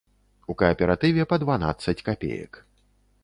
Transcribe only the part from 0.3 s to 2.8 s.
У кааператыве па дванаццаць капеек.